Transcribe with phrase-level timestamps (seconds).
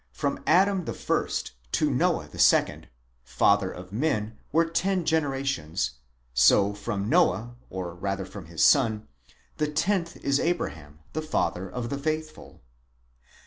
[0.13, 2.87] from Adam the first, to Noah the second,
[3.23, 5.91] father of men, were ten generations:
[6.33, 9.07] so from Noah, or rather from his son,
[9.57, 12.63] the tenth is Abraham the father of the faithful.!